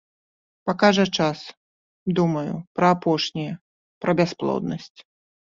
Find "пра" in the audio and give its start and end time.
2.81-2.87, 4.01-4.11